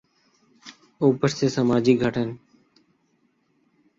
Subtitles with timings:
[1.01, 2.29] اوپر سے سماجی گھٹن۔